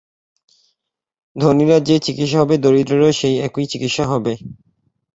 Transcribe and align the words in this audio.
ধনীর 1.35 1.71
যে-চিকিৎসা 1.83 2.37
হবে, 2.39 2.55
দরিদ্রেরও 2.57 3.11
সেই 3.11 3.35
একই 3.39 3.65
চিকিৎসা 3.65 4.03
হবে। 4.07 4.33